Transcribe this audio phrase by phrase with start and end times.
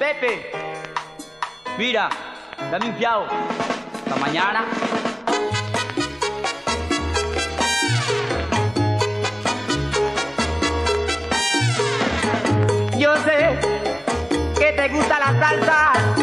[0.00, 0.50] Pepe,
[1.76, 2.08] mira,
[2.70, 3.26] dame un fiado.
[3.26, 4.64] Hasta mañana.
[12.96, 13.58] Yo sé
[14.58, 16.19] que te gusta la salsa.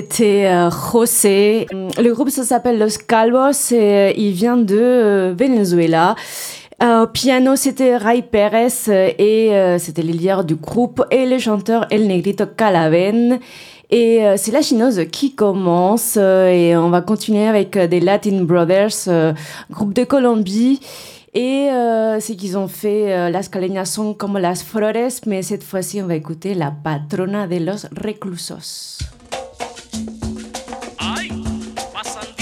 [0.00, 1.66] c'était euh, José.
[1.74, 6.14] Euh, le groupe ça s'appelle Los Calvos et euh, il vient de Venezuela.
[6.80, 8.68] Au piano, c'était Ray Pérez
[9.18, 9.50] et
[9.80, 13.40] c'était le du groupe et le chanteur El Negrito Calaven.
[13.90, 19.34] Et c'est la chinoise qui commence et on va continuer avec des Latin Brothers,
[19.72, 20.78] groupe de Colombie.
[21.34, 25.62] Et euh, c'est qu'ils ont fait euh, Las caleñas son como las flores, mais cette
[25.62, 28.98] fois-ci, on va écouter la patrona de los reclusos.
[31.98, 32.37] Hasan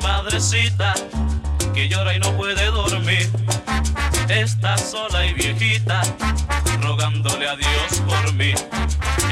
[0.00, 0.94] madrecita
[1.74, 3.30] que llora y no puede dormir.
[4.28, 6.02] Está sola y viejita,
[6.82, 8.52] rogándole a Dios por mí.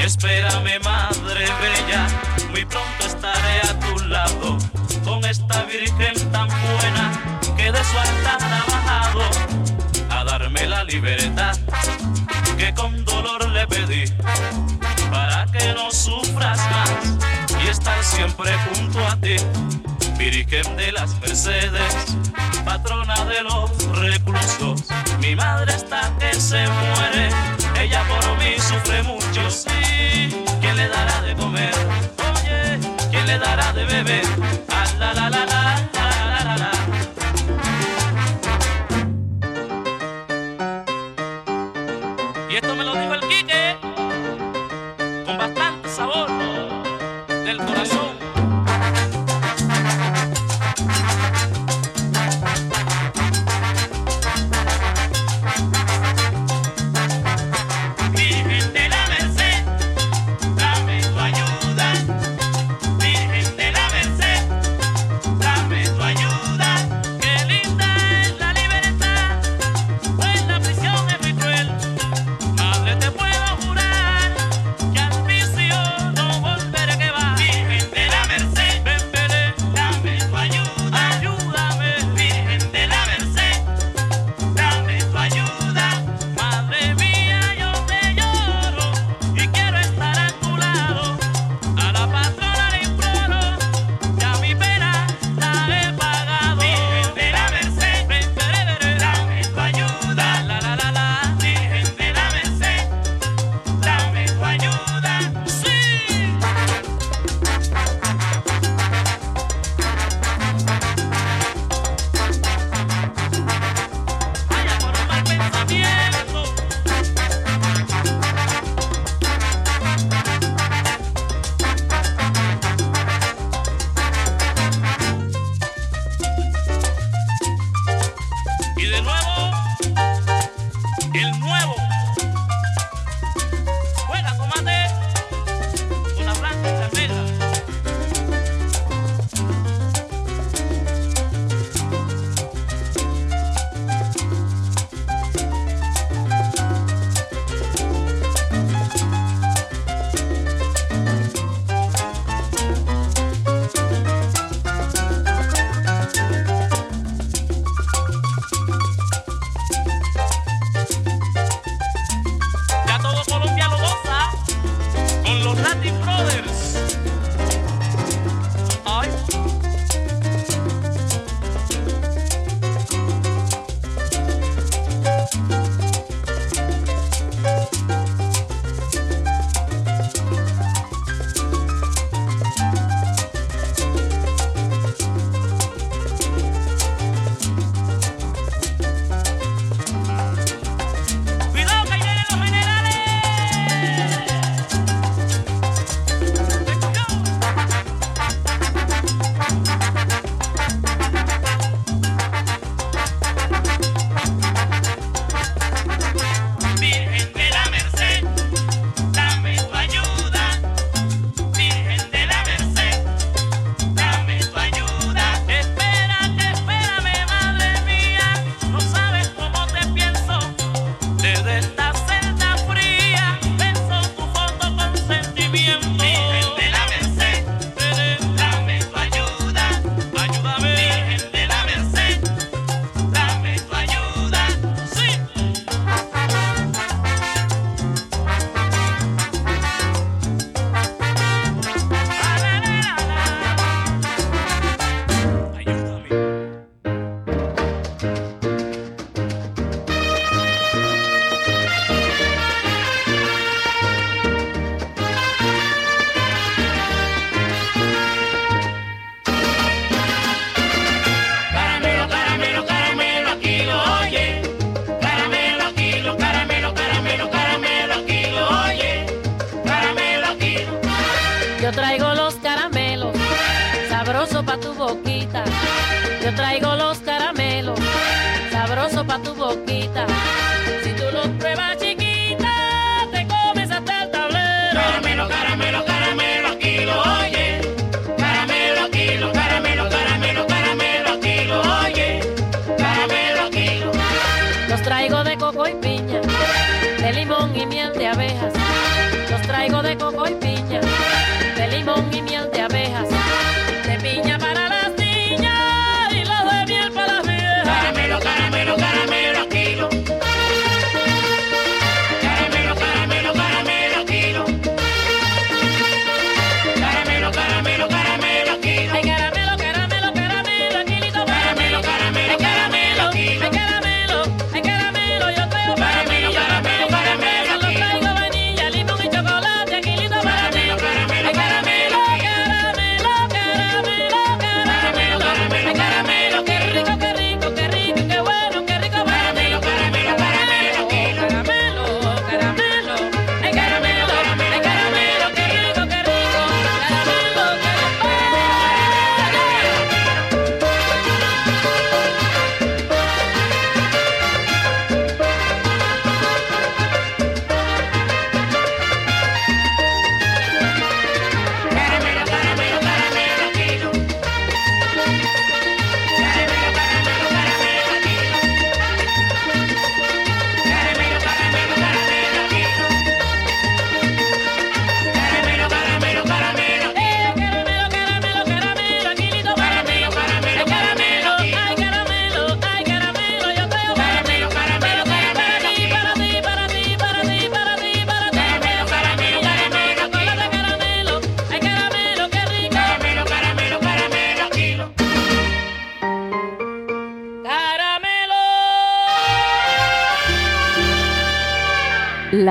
[0.01, 2.07] Espérame, madre bella,
[2.49, 4.57] muy pronto estaré a tu lado,
[5.03, 9.21] con esta virgen tan buena que de su altar ha bajado
[10.09, 11.57] a darme la libertad
[12.57, 14.05] que con dolor le pedí,
[15.11, 19.35] para que no sufras más y estar siempre junto a ti.
[20.17, 22.17] Virgen de las Mercedes,
[22.65, 24.83] patrona de los reclusos.
[25.19, 27.29] Mi madre está que se muere,
[27.79, 30.43] ella por mí sufre mucho, sí.
[30.59, 31.73] ¿Quién le dará de comer?
[32.17, 32.79] Oye,
[33.11, 34.25] ¿quién le dará de beber?
[34.69, 35.46] Ah,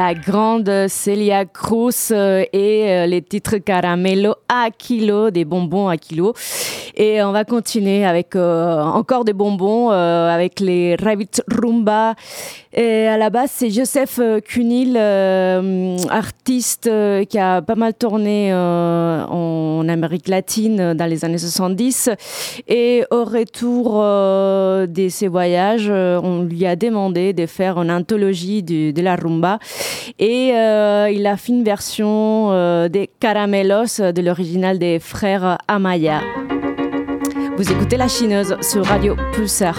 [0.07, 5.97] la grande Celia Cruz euh, et euh, les titres Caramelo à kilo, des bonbons à
[5.97, 6.33] kilo.
[6.97, 12.15] Et on va continuer avec euh, encore des bonbons, avec les Rabbit Rumba.
[12.73, 14.97] Et à la base, c'est Joseph Cunil,
[16.11, 16.91] artiste
[17.29, 22.11] qui a pas mal tourné en Amérique latine dans les années 70.
[22.69, 29.03] Et au retour de ses voyages, on lui a demandé de faire une anthologie de
[29.03, 29.59] la rumba.
[30.19, 36.21] Et euh, il a fait une version euh, des Caramelos de l'original des frères Amaya.
[37.57, 39.79] Vous écoutez La Chineuse sur Radio Pulsar.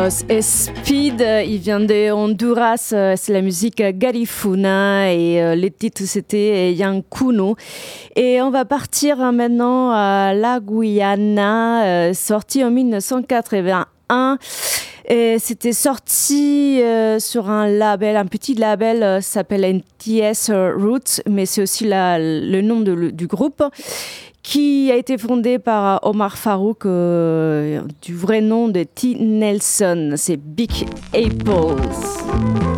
[0.00, 6.72] Los Speed, il vient de Honduras, c'est la musique Garifuna et euh, les titres c'était
[6.72, 7.56] Yankuno.
[8.14, 14.38] Et on va partir maintenant à la Guyana, euh, sorti en 1981.
[15.08, 21.62] Et c'était sorti euh, sur un label, un petit label s'appelle NTS Roots, mais c'est
[21.62, 23.64] aussi le nom du groupe
[24.42, 29.14] qui a été fondé par Omar Farouk, euh, du vrai nom de T.
[29.14, 30.14] Nelson.
[30.16, 30.70] C'est Big
[31.12, 32.77] Apples.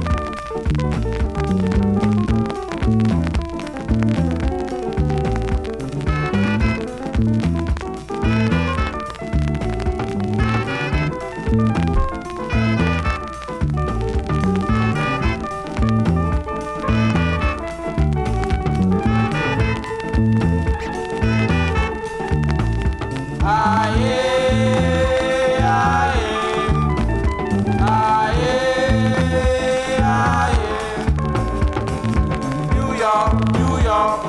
[33.90, 34.22] New York,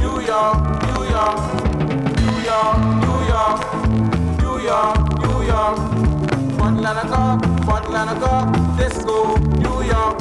[0.00, 0.58] New York,
[0.90, 3.58] New York, New York,
[4.42, 5.78] New York, New York.
[6.58, 10.18] One line of cock, one line of cock, disco, New York.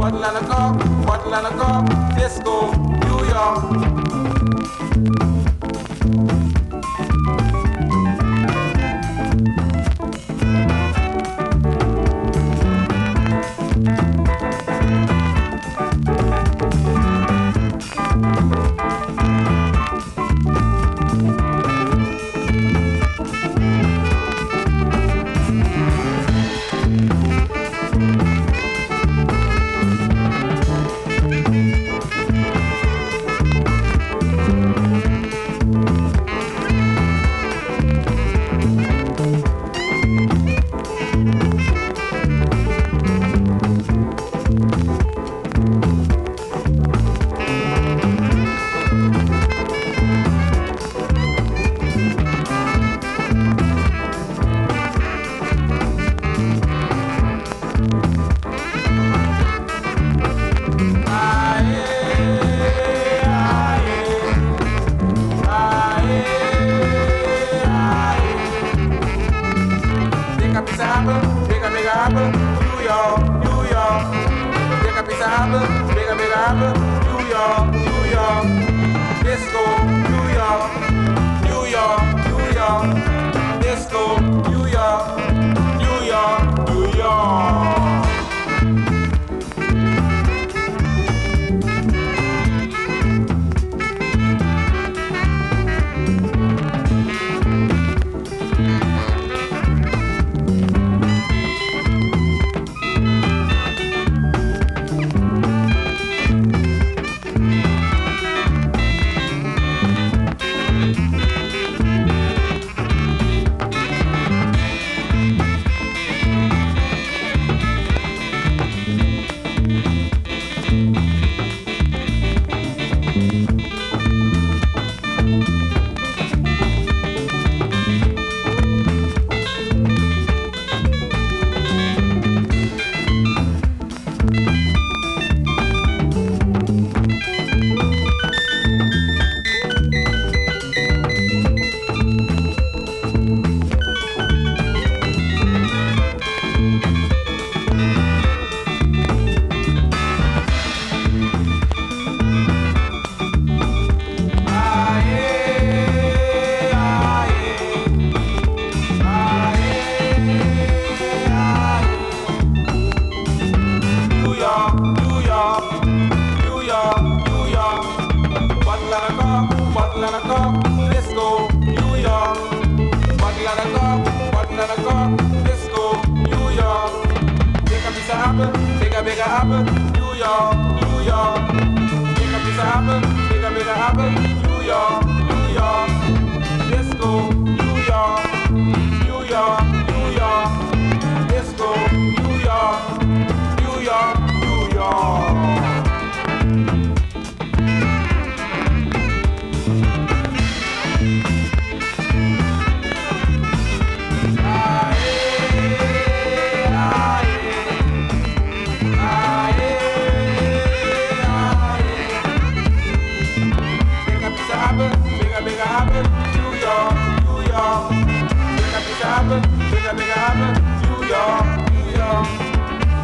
[0.00, 0.76] One line of cock,
[1.06, 3.83] one line of cock, disco, New York.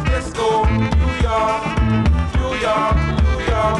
[0.09, 1.61] Let's go, New York,
[2.35, 3.79] New York, New York.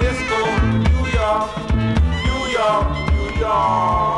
[0.00, 0.40] Let's go,
[0.86, 1.42] New York,
[2.26, 4.09] New York, New York.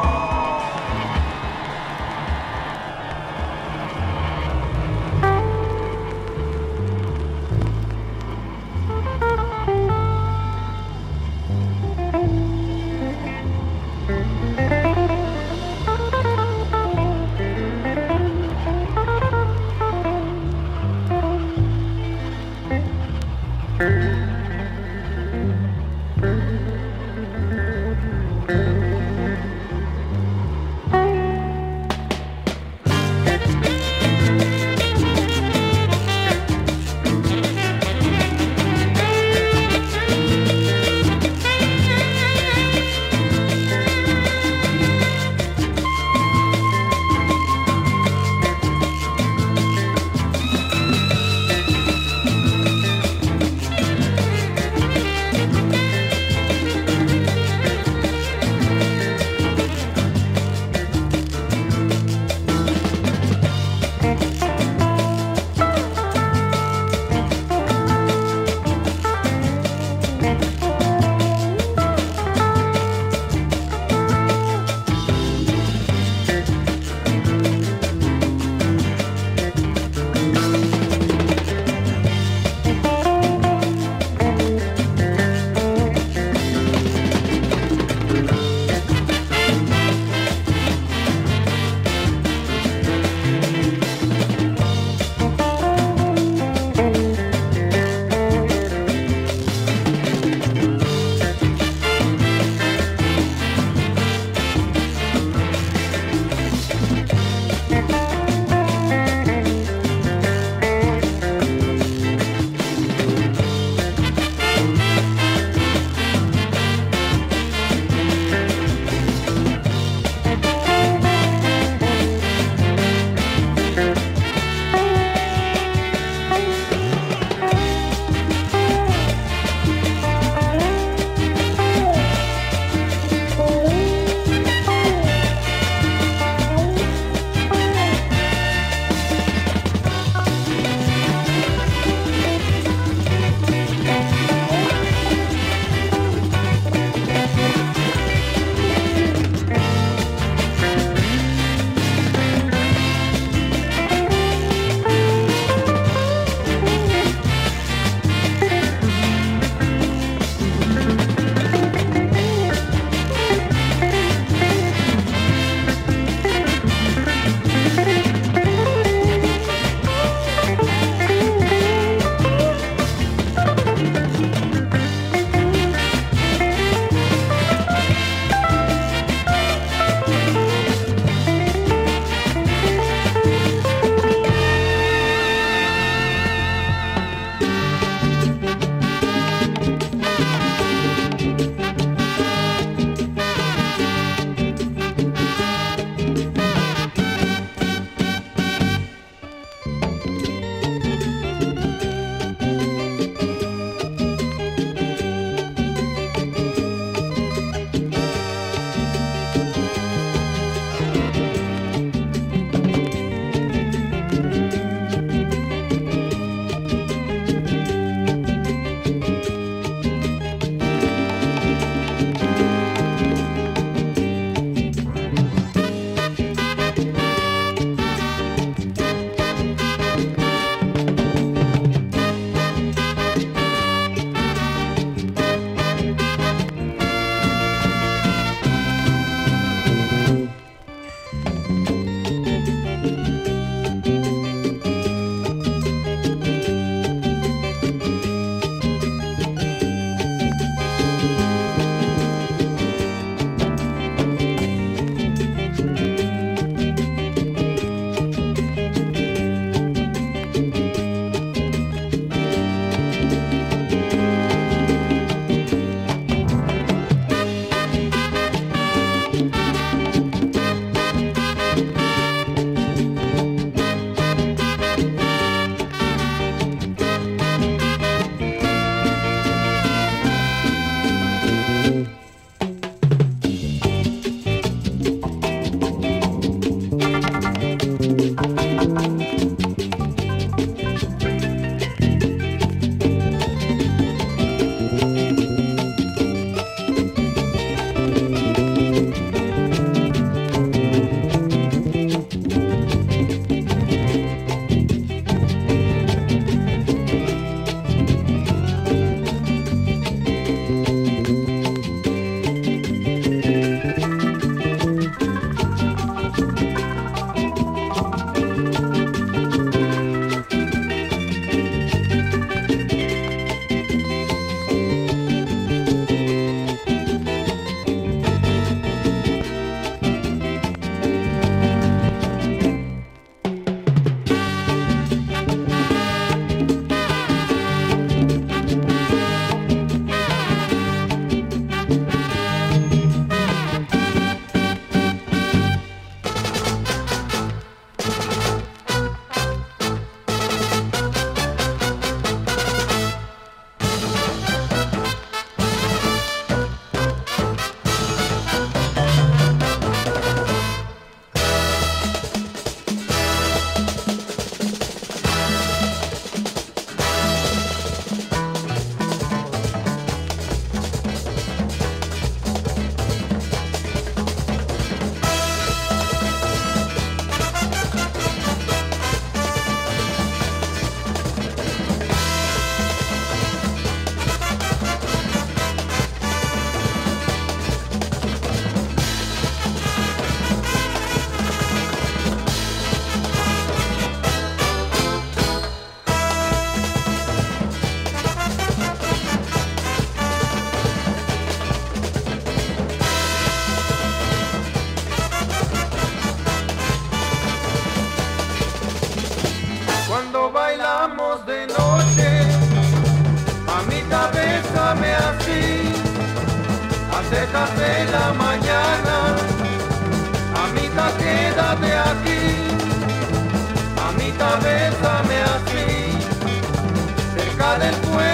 [427.81, 428.12] that.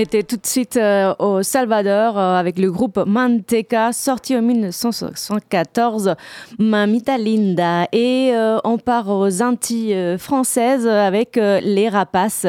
[0.00, 6.14] Était tout de suite euh, au Salvador euh, avec le groupe Manteca, sorti en 1974,
[6.58, 7.84] Mamita Linda.
[7.92, 12.46] Et euh, on part aux Antilles françaises avec Les Rapaces,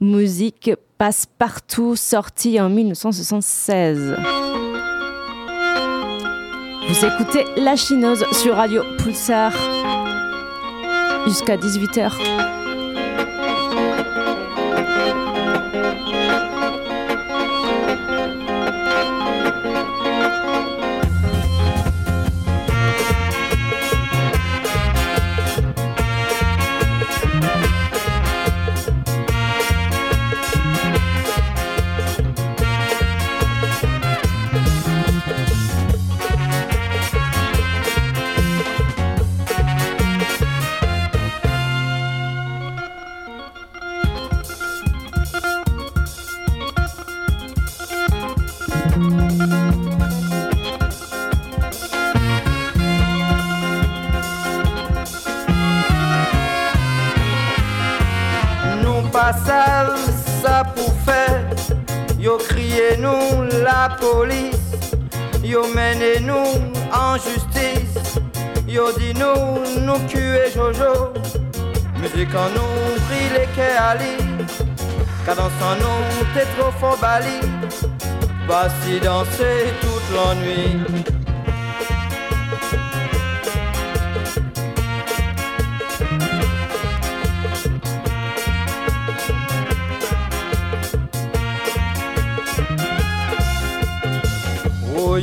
[0.00, 4.16] musique passe-partout, sorti en 1976.
[6.88, 9.52] Vous écoutez La Chineuse sur Radio Pulsar
[11.26, 12.43] jusqu'à 18h.
[64.00, 64.72] Police.
[65.42, 66.60] Yo mené nous
[66.92, 67.98] en justice.
[68.66, 71.12] Yo dit nous nous tuer Jojo.
[72.00, 74.16] Musique en nous brille les quais Ali
[75.24, 77.40] Cadence en nous t'es trop fort Bali
[78.82, 81.13] si danser toute Oh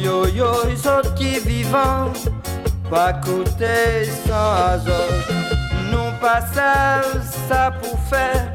[0.04, 0.52] yo yo,
[1.16, 2.12] qui vivants,
[2.90, 4.92] pas coûter sans azot.
[5.92, 8.52] Nous passons ça pour faire,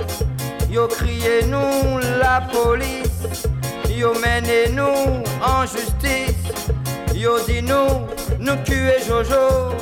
[0.70, 3.47] yo crié nous la police,
[3.88, 6.53] yo mené nous en justice,
[7.14, 8.07] yo dit nous,
[8.38, 9.74] nous tuer Jojo.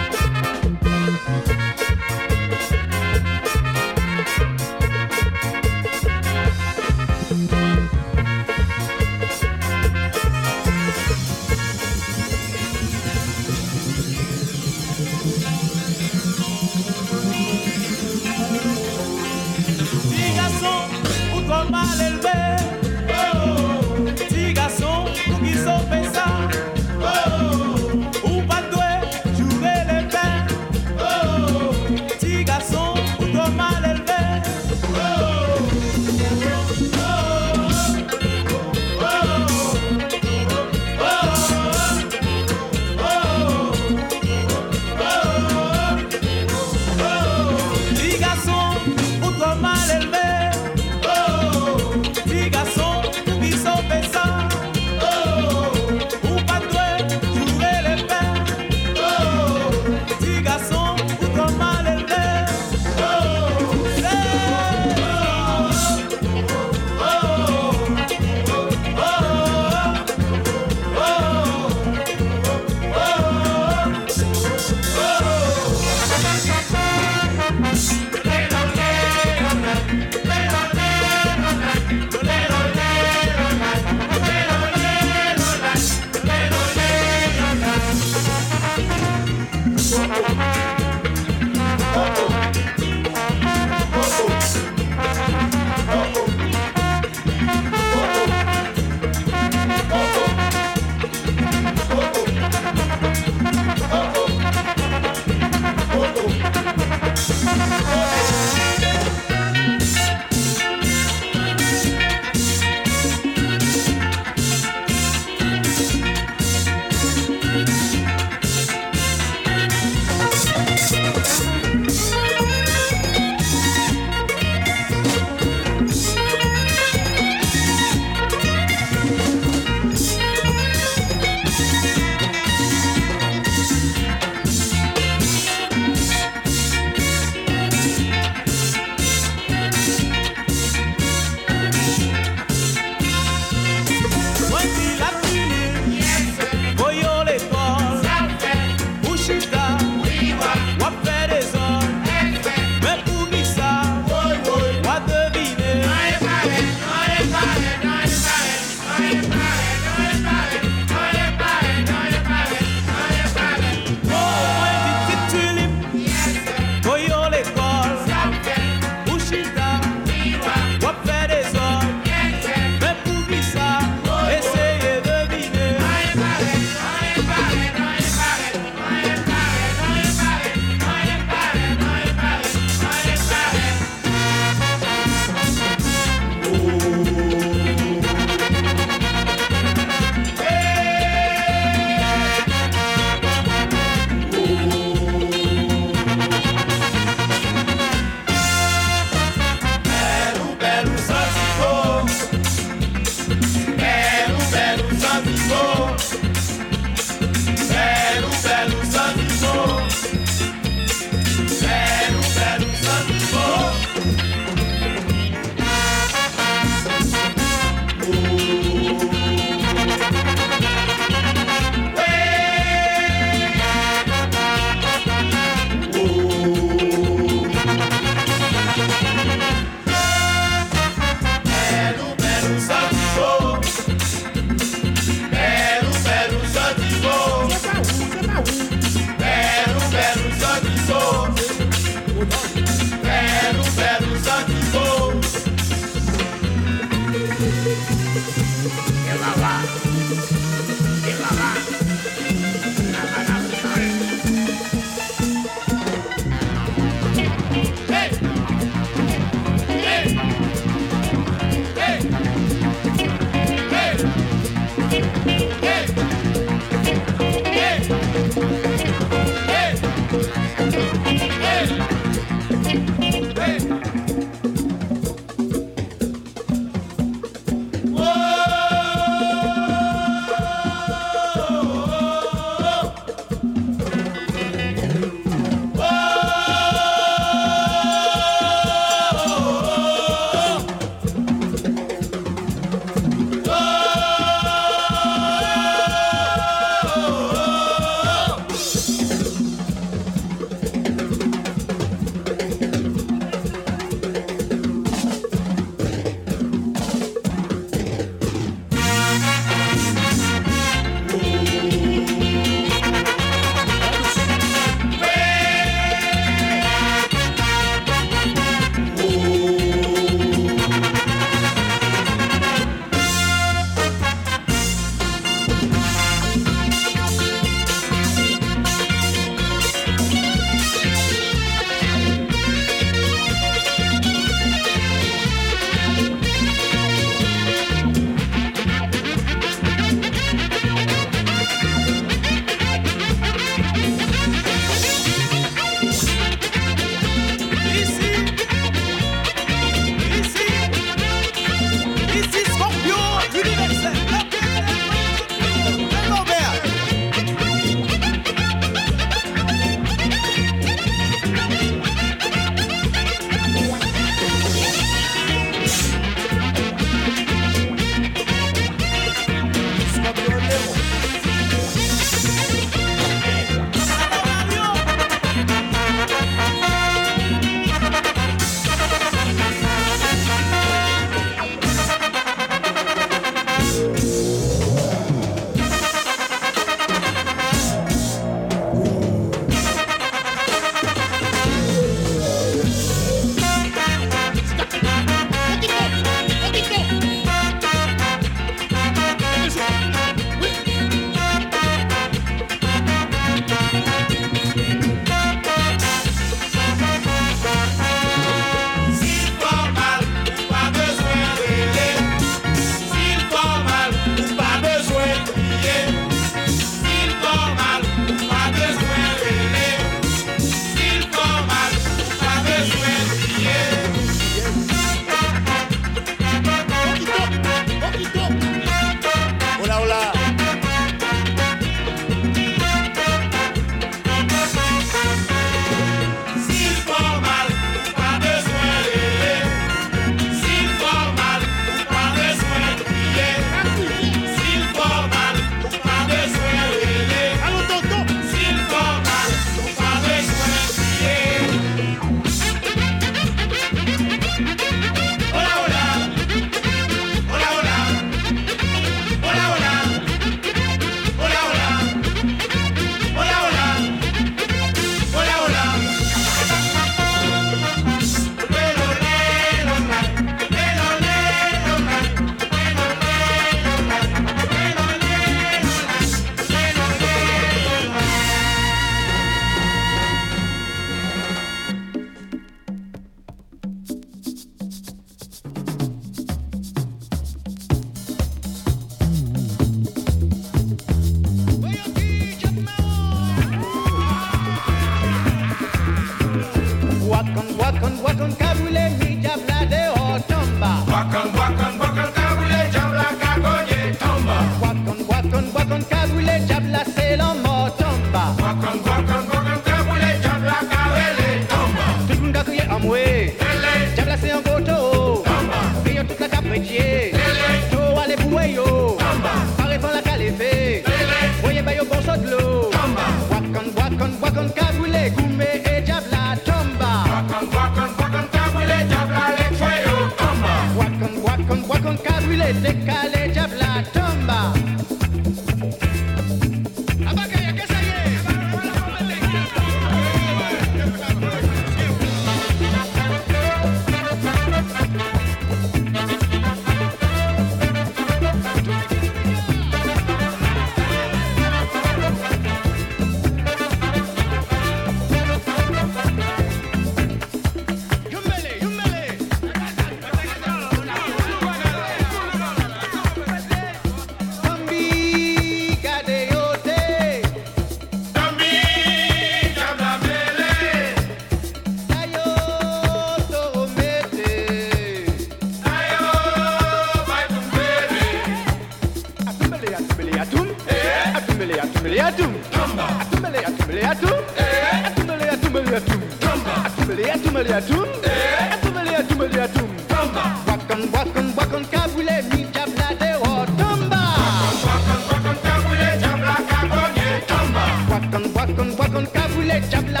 [598.40, 600.00] Wakan wakan kabule jabla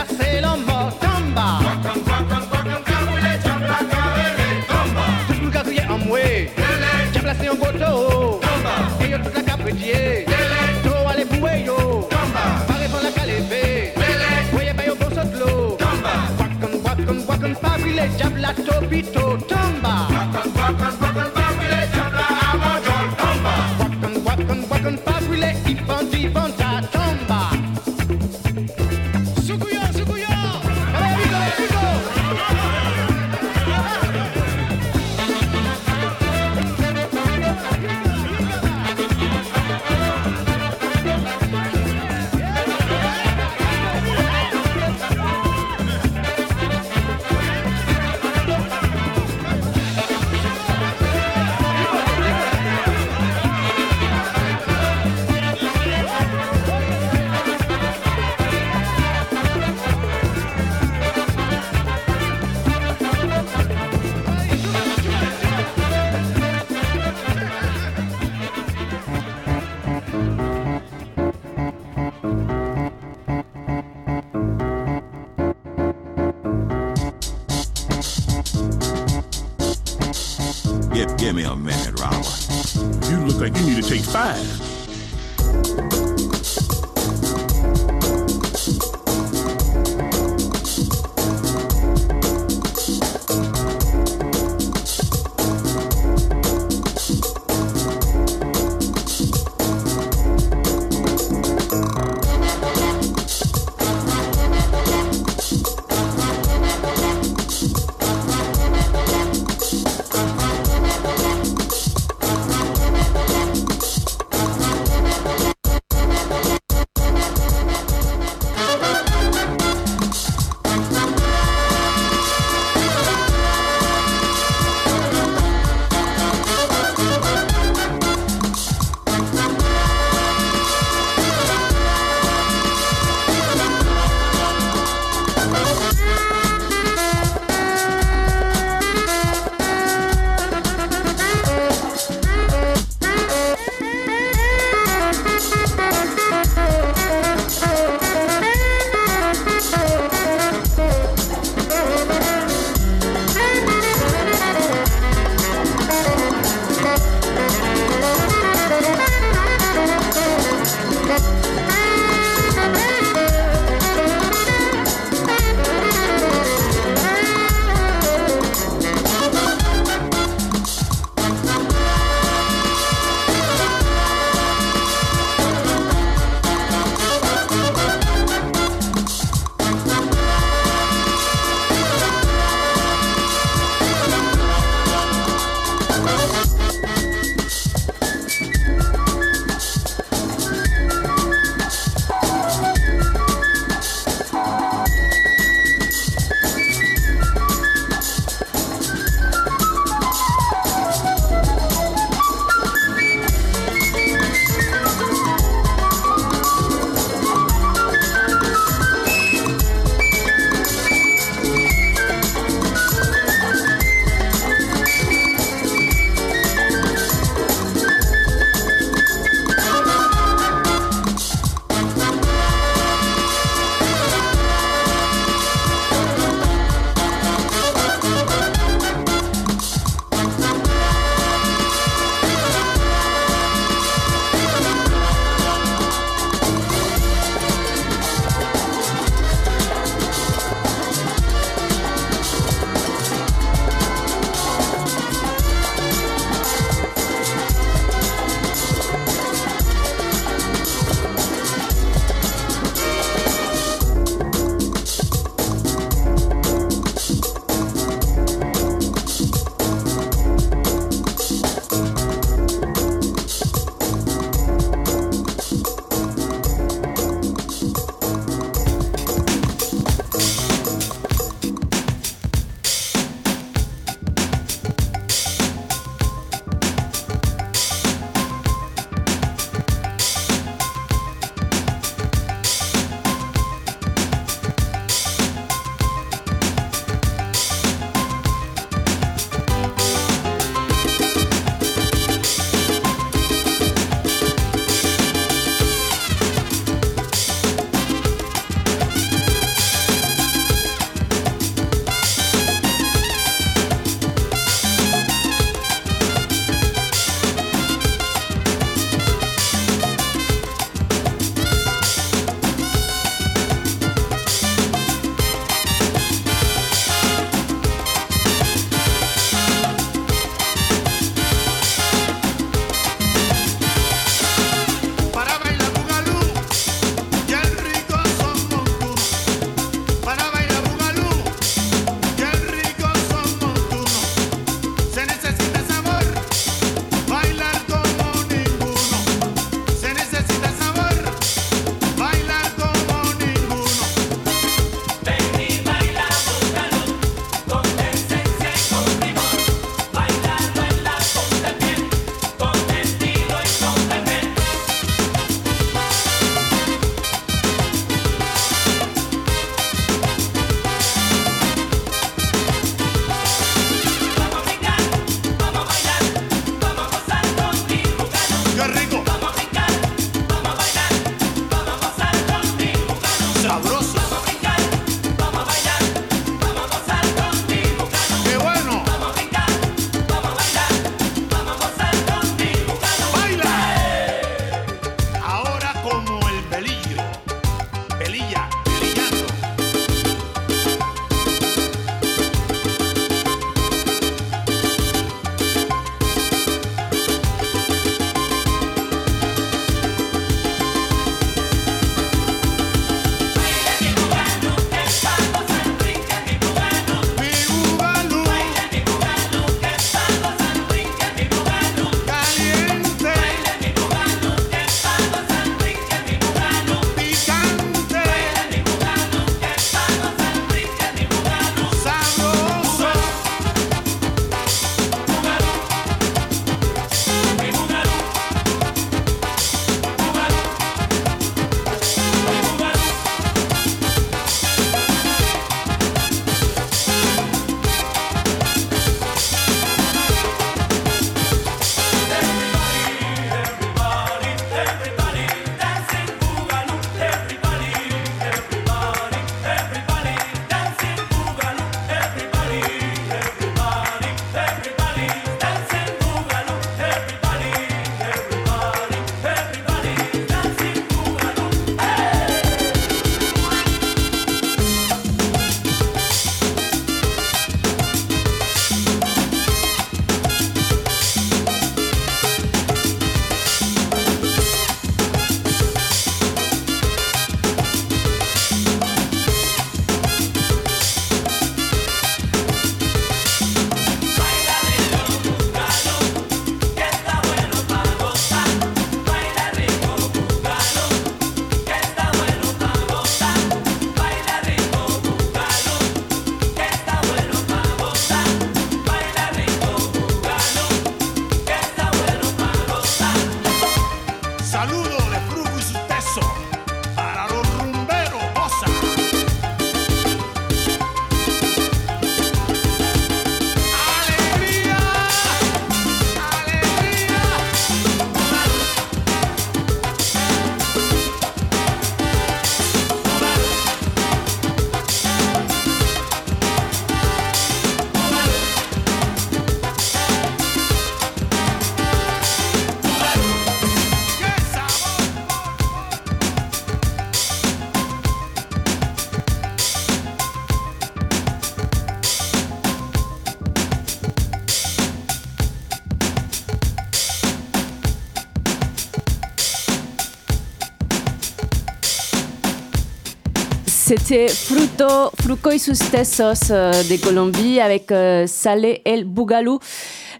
[554.10, 559.60] c'est Fruto, Fruco y sus tesos euh, de Colombie avec euh, Salé El Bougalou,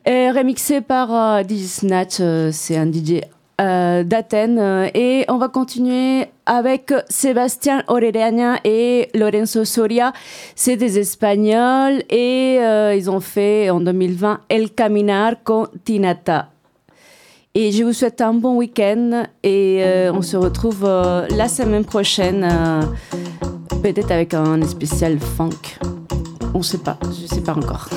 [0.06, 3.22] remixé par euh, DJ c'est un DJ
[3.58, 4.90] d'Athènes.
[4.94, 10.12] Et on va continuer avec Sébastien Orellana et Lorenzo Soria.
[10.54, 12.60] C'est des Espagnols et
[12.96, 16.50] ils ont fait en 2020 El Caminar con Tinata.
[17.56, 19.82] Et je vous souhaite un bon week-end et
[20.14, 22.48] on se retrouve la semaine prochaine
[23.82, 25.78] Peut-être avec un spécial funk.
[26.54, 27.88] On sait pas, je sais pas encore.